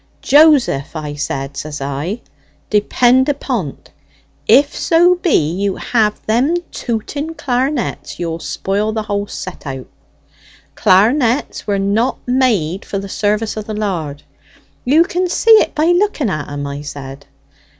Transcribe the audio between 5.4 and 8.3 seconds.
you have them tooting clar'nets